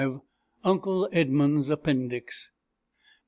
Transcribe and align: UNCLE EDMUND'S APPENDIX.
UNCLE 0.63 1.09
EDMUND'S 1.11 1.69
APPENDIX. 1.69 2.49